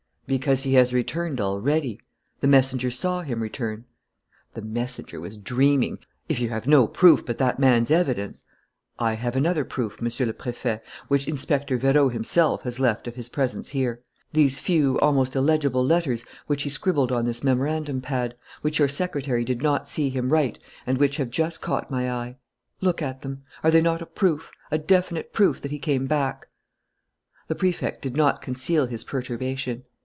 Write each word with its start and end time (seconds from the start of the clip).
"Because 0.27 0.63
he 0.63 0.75
has 0.75 0.93
returned 0.93 1.41
already. 1.41 1.99
The 2.39 2.47
messenger 2.47 2.89
saw 2.89 3.21
him 3.21 3.43
return." 3.43 3.83
"The 4.53 4.61
messenger 4.61 5.19
was 5.19 5.35
dreaming. 5.35 5.99
If 6.29 6.39
you 6.39 6.47
have 6.47 6.65
no 6.67 6.87
proof 6.87 7.25
but 7.25 7.37
that 7.39 7.59
man's 7.59 7.91
evidence" 7.91 8.45
"I 8.97 9.15
have 9.15 9.35
another 9.35 9.65
proof, 9.65 9.99
Monsieur 10.01 10.25
le 10.25 10.31
Préfet, 10.31 10.79
which 11.09 11.27
Inspector 11.27 11.77
Vérot 11.77 12.13
himself 12.13 12.61
has 12.61 12.79
left 12.79 13.09
of 13.09 13.15
his 13.15 13.27
presence 13.27 13.71
here: 13.71 14.03
these 14.31 14.57
few, 14.57 14.97
almost 15.01 15.35
illegible 15.35 15.85
letters 15.85 16.23
which 16.47 16.63
he 16.63 16.69
scribbled 16.69 17.11
on 17.11 17.25
this 17.25 17.43
memorandum 17.43 17.99
pad, 17.99 18.37
which 18.61 18.79
your 18.79 18.87
secretary 18.87 19.43
did 19.43 19.61
not 19.61 19.85
see 19.85 20.09
him 20.09 20.29
write 20.31 20.59
and 20.87 20.97
which 20.97 21.17
have 21.17 21.29
just 21.29 21.61
caught 21.61 21.91
my 21.91 22.09
eye. 22.09 22.37
Look 22.79 23.01
at 23.01 23.19
them. 23.19 23.43
Are 23.65 23.69
they 23.71 23.81
not 23.81 24.01
a 24.01 24.05
proof, 24.05 24.49
a 24.71 24.77
definite 24.77 25.33
proof 25.33 25.59
that 25.59 25.71
he 25.71 25.77
came 25.79 26.07
back?" 26.07 26.47
The 27.49 27.55
Prefect 27.55 28.01
did 28.01 28.15
not 28.15 28.41
conceal 28.41 28.85
his 28.85 29.03
perturbation. 29.03 29.83